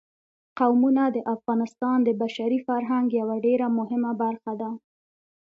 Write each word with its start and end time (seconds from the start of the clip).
قومونه 0.59 1.03
د 1.15 1.17
افغانستان 1.35 1.97
د 2.03 2.09
بشري 2.21 2.59
فرهنګ 2.67 3.07
یوه 3.19 3.35
ډېره 3.45 3.67
مهمه 3.79 4.11
برخه 4.23 4.53
ده. 4.61 4.69